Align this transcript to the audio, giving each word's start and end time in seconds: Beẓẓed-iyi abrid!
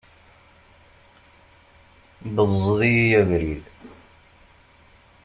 Beẓẓed-iyi 2.35 3.15
abrid! 3.21 3.63